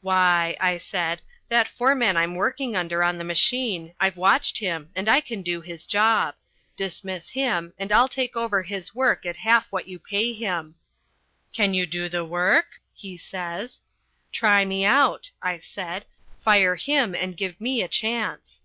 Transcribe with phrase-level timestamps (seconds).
[0.00, 5.08] "Why," I said, "that foreman I'm working under on the machine, I've watched him, and
[5.08, 6.34] I can do his job;
[6.76, 10.74] dismiss him and I'll take over his work at half what you pay him."
[11.52, 13.80] "Can you do the work?" he says.
[14.32, 16.06] "Try me out," I said.
[16.40, 18.62] "Fire him and give me a chance."